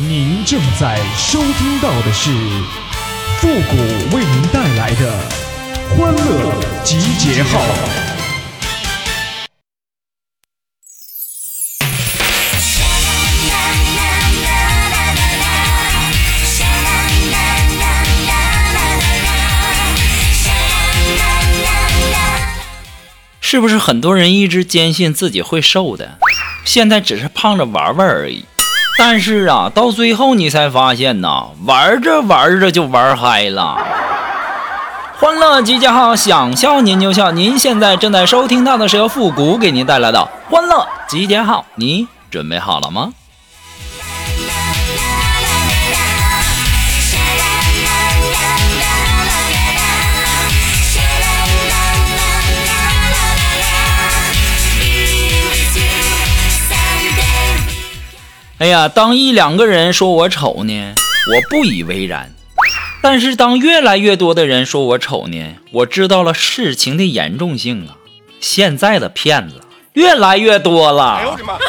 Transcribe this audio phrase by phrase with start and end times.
[0.00, 2.30] 您正在收听到的是
[3.40, 5.12] 复古为您带来的
[5.90, 6.54] 欢乐
[6.84, 7.60] 集结号。
[23.40, 26.18] 是不是很多人一直坚信自己会瘦的，
[26.64, 28.44] 现在只是胖着玩玩而已？
[29.00, 33.78] 但是啊，到最后你才发现呐，玩着玩着就玩嗨了。
[35.20, 37.30] 欢乐集结号，想笑您就笑。
[37.30, 43.12] 您现在正在收听到的是由复古给您带来的欢乐集结号，你准备好了吗？
[58.58, 60.94] 哎呀，当一两个人说我丑呢，
[61.32, 62.26] 我不以为然；
[63.00, 67.94] 但是当越来越多的人说我丑呢，我知道了事情的严重性啊！
[68.40, 69.60] 现在的骗子
[69.92, 71.14] 越来越多了。
[71.14, 71.56] 哎呦我的妈！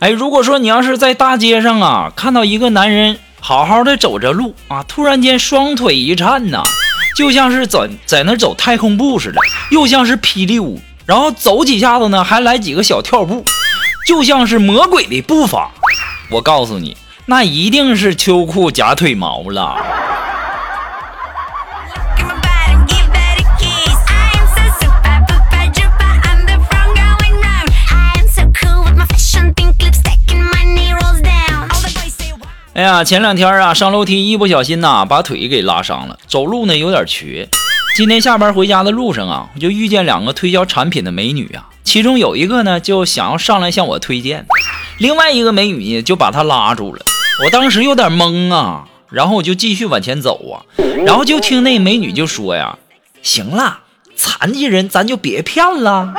[0.00, 6.62] 哎，如果说你要是在大街上啊，看到一个男人好好的走着路啊，突然间双腿一颤呐。
[7.18, 9.40] 就像是在在那走太空步似的，
[9.72, 13.44] 又像是霹雳舞，然后走几下子呢，还来几个小跳步，
[14.06, 15.68] 就像是魔鬼的步伐。
[16.30, 19.76] 我告诉你，那一定是秋裤夹腿毛了。
[32.78, 37.48] 哎呀，前两天啊，上楼梯一不小心呐，把腿给拉伤了，走路呢有点瘸。
[37.96, 44.46] 今天下班回家的路上啊，我就遇见两个推销产品的美女啊，其中有一个呢就想要上来向我推荐，
[44.98, 47.02] 另外一个美女呢就把她拉住了。
[47.44, 50.62] 我当时有点懵啊，然后我就继续往前走啊，
[51.04, 52.78] 然后就听那美女就说呀
[53.22, 53.80] ：“行了，
[54.14, 56.14] 残疾人咱就别骗了。”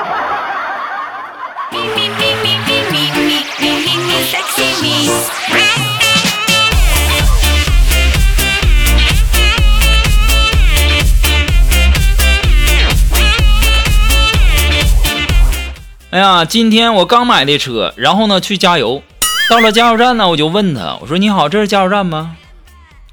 [16.12, 19.03] 哎呀，今天我刚买的车，然后呢去加油，
[19.47, 22.36] 到了加油站呢，我就问他，我说你好，这是加油站吗？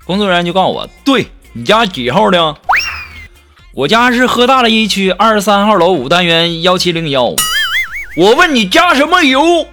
[0.06, 2.56] 工作人员就告诉我，对你家几号的？
[3.74, 7.34] 我家是河大了一区二十三号楼五单元幺七零幺。
[8.16, 9.66] 我问你加什么油？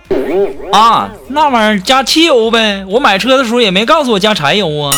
[0.73, 2.83] 啊，那玩意儿加汽油呗。
[2.89, 4.91] 我买车的时候也没告诉我加柴油啊。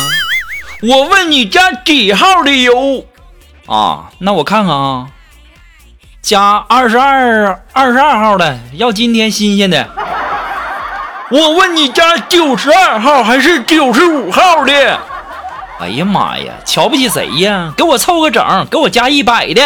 [0.82, 3.06] 我问你加几号的油？
[3.66, 5.10] 啊，那我看看啊。
[6.26, 9.88] 加二十二二十二号的，要今天新鲜的。
[11.30, 14.72] 我问你加九十二号还是九十五号的？
[15.78, 17.72] 哎呀妈呀，瞧不起谁呀？
[17.76, 19.62] 给我凑个整，给我加一百的。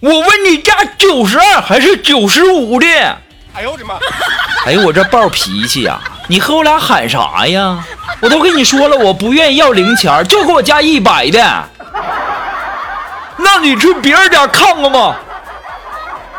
[0.00, 2.86] 我问你加九十二还是九十五的？
[3.52, 3.96] 哎呦我的妈！
[4.64, 6.00] 哎呦我这暴脾气呀！
[6.26, 7.84] 你和我俩喊啥呀？
[8.20, 11.64] 我都跟你说了，我不愿意要零钱，就给我加一百的。
[13.36, 15.14] 那你去别人家看看吧。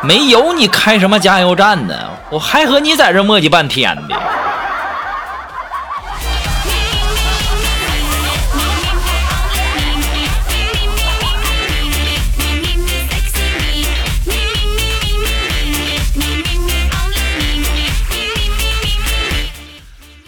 [0.02, 1.94] 没有你开什么加油站呢？
[2.30, 4.14] 我还和你在这磨叽半天的。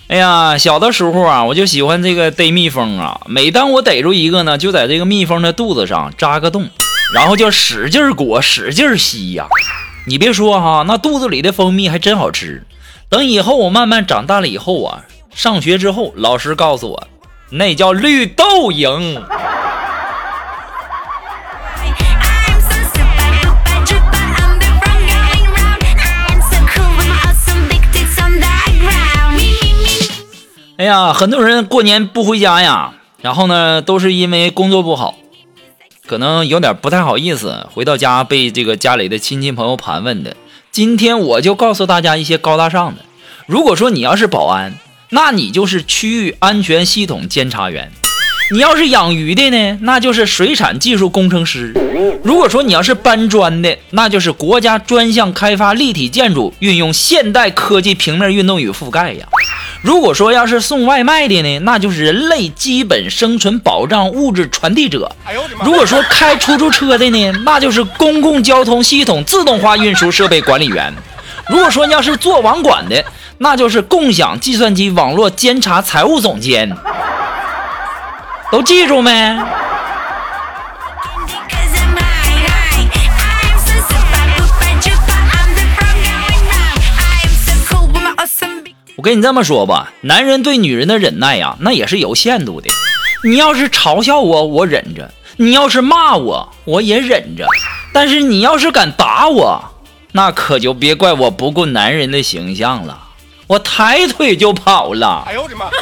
[0.08, 3.20] 哎呀，小的时候啊，我就喜欢这个逮蜜蜂啊。
[3.26, 6.70] 每当我逮住一个呢，就在这个蜜蜂的肚子上扎个洞。
[7.14, 9.46] 然后就使劲裹，使劲吸呀！
[10.06, 12.64] 你别说哈，那肚子里的蜂蜜还真好吃。
[13.08, 15.04] 等以后我慢慢长大了以后啊，
[15.34, 17.08] 上学之后，老师告诉我，
[17.50, 19.22] 那叫绿豆蝇。
[30.76, 35.14] 哎呀，很多人过年不回家呀，然后呢，都是因为工作不好。
[36.08, 40.34] 可能有点不太好意思，回到家被这个家里的亲戚朋友盘问的。
[40.72, 43.02] 今天我就告诉大家一些高大上的。
[43.46, 44.72] 如果说你要是保安，
[45.10, 47.88] 那你就是区域安全系统监察员；
[48.50, 51.74] 你要是养鱼的呢，那就是水产技术工程师；
[52.24, 59.26] 如果说你要是搬砖的，那就是国家专项开发立体建筑运用现代科技平面运动与覆盖呀；
[59.80, 65.08] 如果说要是送外卖的呢，那就是人类基本生存保障物质传递者；
[65.64, 70.92] 如果说开出租车的呢，那就是公共交通系统自动化运输设备管理员；
[71.48, 73.04] 如果说要是做网管的，
[73.38, 76.76] 那就是共享计算机网络监察财务总监。
[78.50, 79.38] 都记住没？
[88.98, 92.68] 我跟你这么说吧，男人对女人的忍耐呀，那也是有限度的。
[93.22, 95.04] 你要是嘲笑我，我忍着；
[95.36, 97.46] 你要是骂我，我也忍着。
[97.92, 99.62] 但是你要是敢打我，
[100.10, 102.98] 那可就别怪我不顾男人的形象了，
[103.46, 105.22] 我抬腿就跑了。
[105.28, 105.66] 哎呦我的妈！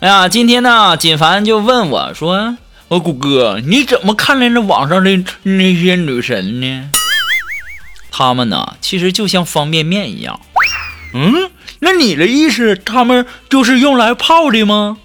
[0.00, 2.56] 哎呀，今天呢，锦凡就问我说。
[2.88, 6.90] 我谷哥，你怎么看待那网上的那些女神呢？
[8.12, 10.40] 她们呢，其实就像方便面一样。
[11.12, 11.50] 嗯，
[11.80, 14.98] 那你的意思，她们就是用来泡的吗？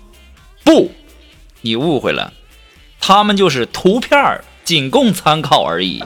[0.63, 0.94] 不，
[1.62, 2.33] 你误会了，
[3.00, 6.04] 她们就是图片，仅供参考而已。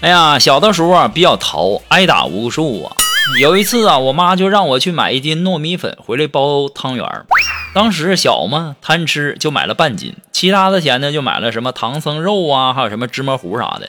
[0.00, 2.92] 哎呀，小的时候啊比较淘，挨打无数啊。
[3.40, 7.26] 有一次啊，我妈就让我去买一斤糯米粉回来包汤圆儿。
[7.74, 13.88] 当时小嘛，贪吃就买了半斤，其他的钱呢就买了什么唐僧肉啊，还有什么芝麻糊啥的。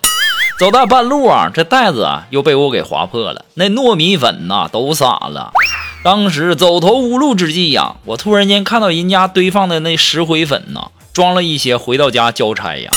[0.57, 5.51] 走到半路啊，这袋子啊又被我给划破了，那糯米粉呐都洒了。
[6.03, 12.89] 当时走投无路之际呀，我突然间看到人家堆放的那石灰粉呐，装了一些回到家交差呀。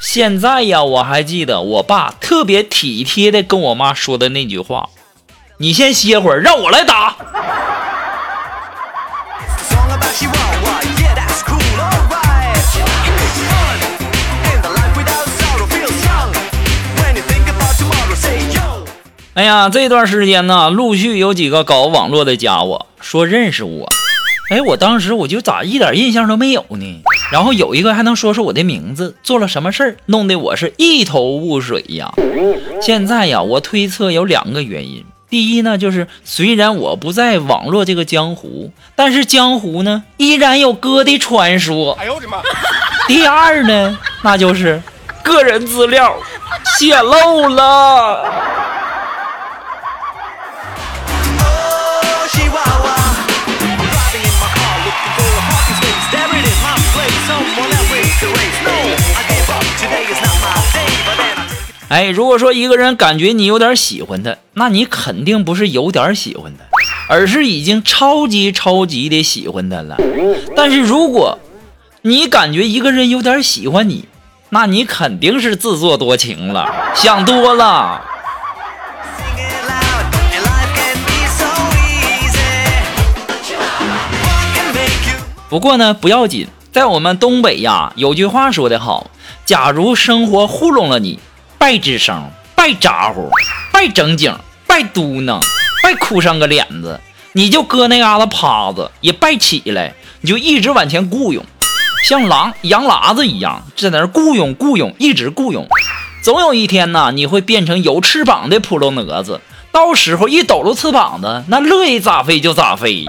[0.00, 4.88] 现在呀，我还记得我爸特别体贴的跟我妈说的那句话
[5.58, 7.16] ：“你先歇会儿，让我来打。”
[19.34, 23.88] 哎呀，这段时间呢，陆续有几个搞网络的家伙说认识我。
[24.50, 27.02] 哎，我当时我就咋一点印象都没有呢？
[27.30, 32.12] 然后有一个还能说说我的名字，做了什么事儿，弄得我是一头雾水呀。
[32.80, 35.04] 现在呀，我推测有两个原因。
[35.28, 41.92] 第一呢，就是虽然我不在网络这个江湖，但是江湖呢依然有哥的传说。
[42.00, 42.38] 哎呦我的妈！
[43.06, 44.82] 第二呢，那就是
[45.22, 46.16] 个人资料
[46.78, 48.24] 泄露了。
[61.88, 66.64] 哎，如果说一个人感觉你有点喜欢他，那你肯定不是有点喜欢他，
[67.08, 69.96] 而是已经超级超级的喜欢他了。
[70.54, 71.38] 但是如果
[72.02, 74.04] 你感觉一个人有点喜欢你，
[74.50, 78.04] 那你肯定是自作多情了，想多了。
[85.48, 89.10] 不过呢，不要紧，在我们东北呀，有句话说得好：
[89.46, 91.18] 假如生活糊弄了你。
[91.58, 93.30] 别吱声，别咋呼，
[93.72, 94.34] 别正经，
[94.66, 95.40] 别嘟囔，
[95.82, 97.00] 别哭上个脸子，
[97.32, 101.44] 你就搁那嘎达趴着，也别起来，你就一直往前雇佣，
[102.08, 105.66] 像狼羊喇子一样，在那雇佣雇佣，一直雇佣。
[106.22, 109.40] 总有一天呢，你会变成有翅膀的扑棱蛾子，
[109.72, 113.08] 到时候一抖搂翅膀子，那乐意咋飞就咋飞。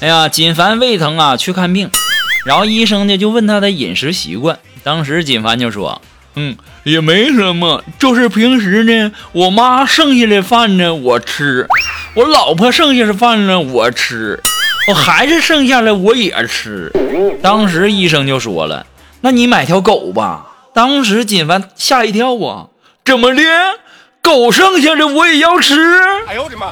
[0.00, 1.90] 哎呀，锦凡胃疼啊，去看病，
[2.46, 4.58] 然后医生呢就问他的饮食习惯。
[4.84, 6.00] 当时锦凡就说
[6.36, 11.66] ：“嗯，也没什么，就是平时呢，我妈剩下的饭呢我吃，
[12.14, 14.40] 我老婆剩下的饭呢我吃，
[14.88, 16.92] 我孩子剩下的我也吃。”
[17.42, 18.86] 当时医生就说了
[19.22, 22.68] ：“那你买条狗吧。”当时锦凡吓一跳啊，
[23.04, 23.42] 怎么的？
[24.22, 25.74] 狗剩下的我也要吃？
[26.28, 26.66] 哎呦我的妈！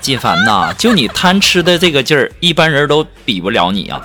[0.00, 4.00] 金凡呐，就你贪吃的这个劲儿，一般人都比不了你啊！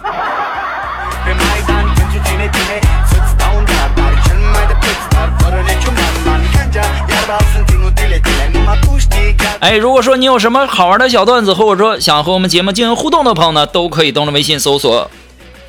[9.59, 15.11] 哎，如果说你有什么好玩的小段子，或者说想和我们节目进行互动的朋友呢，都可以登录微信搜索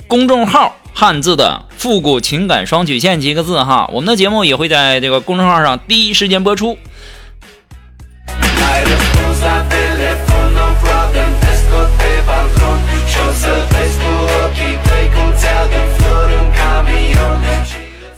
[0.07, 3.87] 公众号汉字的复古情感双曲线几个字哈。
[3.93, 6.79] 我们的节目也会在这个公众号上第一时间播出。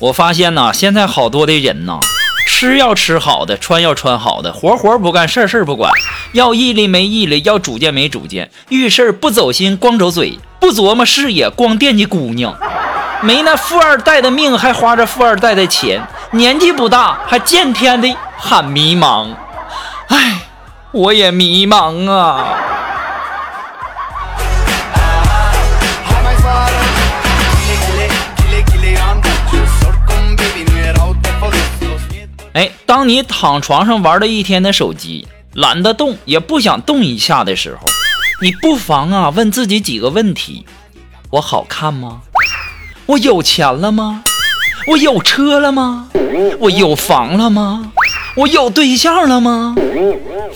[0.04, 1.98] 我发现呐，现在好多的人呐，
[2.46, 5.90] 吃要吃好的，穿要穿好的，活活不干，事事儿不管，
[6.32, 12.54] 要毅力没毅力，要主见没主见，遇事儿不走心，光走嘴，不琢磨视野，光惦记姑娘，
[13.22, 19.28] 没那富二代的命，还花着富二代的钱，年纪不大，还见天的喊迷茫，
[20.08, 20.42] 唉，
[20.92, 22.73] 我也迷茫啊。
[32.86, 37.88] 当你躺床上玩了一天的手机，懒得动，也不想动一下的时候，
[38.42, 40.66] 你不妨啊问自己几个问题：
[41.30, 42.20] 我好看吗？
[43.06, 44.22] 我有钱了吗？
[44.86, 46.08] 我有车了吗？
[46.58, 47.90] 我有房了吗？
[48.36, 49.74] 我有对象了吗？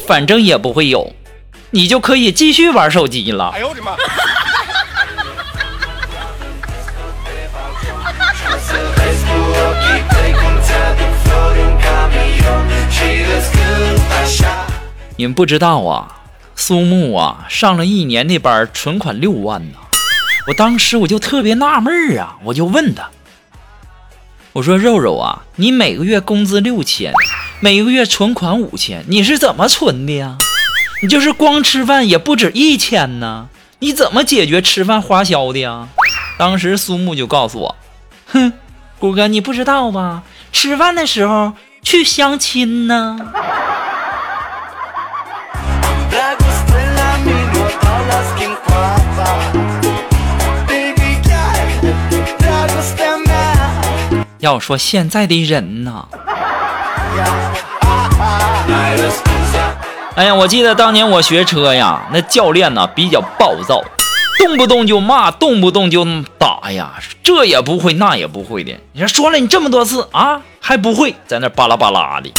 [0.06, 1.14] 反正也不会有，
[1.70, 3.50] 你就可以继续玩手机了。
[3.54, 3.92] 哎呦我的妈！
[15.16, 16.20] 你们不知道啊，
[16.54, 19.78] 苏木啊，上了一年的班，存款六万呢。
[20.46, 23.10] 我当时我就特别纳闷啊，我就问他，
[24.52, 27.12] 我说肉肉啊，你每个月工资六千，
[27.60, 30.38] 每个月存款五千，你是怎么存的呀？
[31.02, 33.48] 你就是光吃饭也不止一千呢，
[33.80, 35.88] 你怎么解决吃饭花销的呀？
[36.38, 37.76] 当时苏木就告诉我，
[38.26, 38.52] 哼，
[38.98, 40.22] 谷哥你不知道吧？
[40.52, 43.18] 吃饭的时候去相亲呢。
[54.38, 56.06] 要说现在的人呐，
[60.14, 63.82] 哎呀，我记得当年我学车呀，那教练呢比较暴躁，
[64.38, 66.06] 动不动就骂，动不动就
[66.38, 66.92] 打呀，
[67.24, 68.78] 这也不会那也不会的。
[68.92, 72.32] 你说说了你这么多次啊，还不会，在那巴拉巴拉的。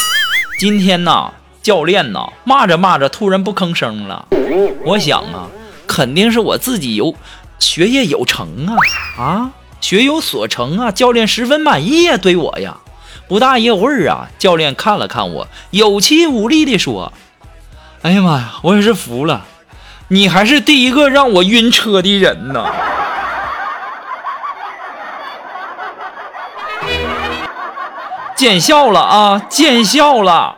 [0.57, 4.25] 今天呢，教练呢骂着骂着，突然不吭声了。
[4.85, 5.47] 我想啊，
[5.85, 7.13] 肯定是我自己有
[7.59, 8.75] 学业有成啊
[9.21, 9.51] 啊。
[9.89, 10.91] 学有所成啊！
[10.91, 12.77] 教练十分满意呀，对我呀。
[13.27, 17.11] 不大一会儿啊，教练看了看我，有气无力地说
[18.03, 19.47] ：“哎呀妈呀，我也是服了，
[20.09, 22.67] 你还是第一个让我晕车的人呢。”
[28.37, 30.57] 见笑了啊，见笑了。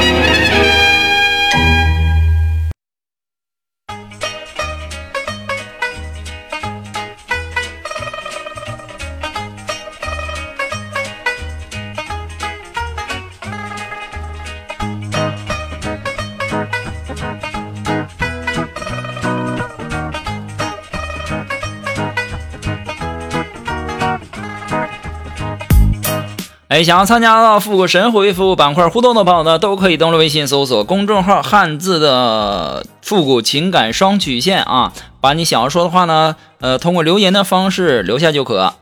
[26.71, 38.75] 哎，想要参加到复古神回复板块互动的朋友呢，都可以登录微信搜索公众号“汉字的复古情感双曲线”啊，把你想要说的话呢，呃，通过留言的方式留下就可，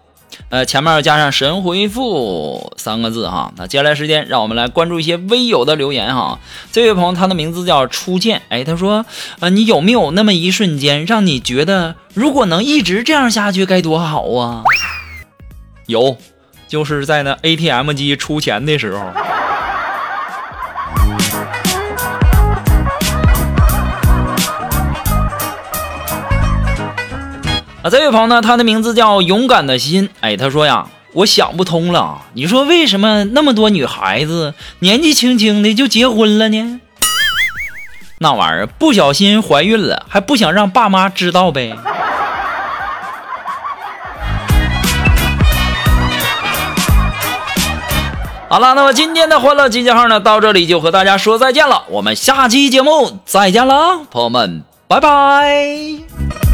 [0.50, 3.52] 呃，前面要加上“神回复”三个字哈。
[3.58, 6.38] 那接下来时间，让我们来关注一些微友的留言哈。
[6.72, 9.04] 这位朋友他的名字叫初见，哎，他说，
[9.40, 14.64] 呃，你有没有那么一瞬间，让你觉得如果能一直这样下去该多好啊？
[15.88, 16.18] 有。
[16.70, 19.00] 就是在那 ATM 机出钱的时候，
[27.82, 36.80] 啊，这位朋友呢，他的名字叫勇敢的心，哎，他说呀，我想不通了，你说为什么那么多女孩子年纪轻轻的就结婚了呢？
[38.20, 41.76] 那玩意儿不小心怀孕了，还不想让爸妈知道呗。
[48.50, 51.84] 好了，那么今天的欢乐集结号呢，到这里就和大家说再见了。
[51.88, 56.49] 我们下期节目再见了，朋友们，拜拜。